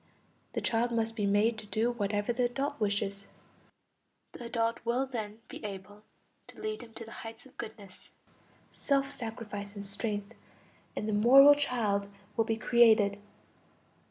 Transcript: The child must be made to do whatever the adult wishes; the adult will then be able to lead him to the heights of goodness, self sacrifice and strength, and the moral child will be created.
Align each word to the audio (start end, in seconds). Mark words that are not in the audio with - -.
The 0.53 0.61
child 0.61 0.91
must 0.91 1.15
be 1.15 1.27
made 1.27 1.59
to 1.59 1.67
do 1.67 1.91
whatever 1.91 2.33
the 2.33 2.45
adult 2.45 2.79
wishes; 2.79 3.27
the 4.31 4.45
adult 4.45 4.79
will 4.83 5.05
then 5.05 5.37
be 5.47 5.63
able 5.63 6.01
to 6.47 6.59
lead 6.59 6.81
him 6.81 6.91
to 6.95 7.05
the 7.05 7.11
heights 7.21 7.45
of 7.45 7.55
goodness, 7.55 8.09
self 8.71 9.11
sacrifice 9.11 9.75
and 9.75 9.85
strength, 9.85 10.33
and 10.95 11.07
the 11.07 11.13
moral 11.13 11.53
child 11.53 12.07
will 12.35 12.45
be 12.45 12.57
created. 12.57 13.19